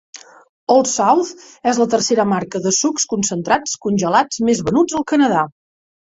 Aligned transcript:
Old 0.75 0.87
South 0.91 1.27
és 1.71 1.79
la 1.81 1.85
tercera 1.93 2.25
marca 2.31 2.61
de 2.63 2.71
sucs 2.77 3.05
concentrats 3.11 3.75
congelats 3.83 4.41
més 4.47 4.63
venuts 4.71 4.97
al 5.01 5.05
Canadà. 5.13 5.45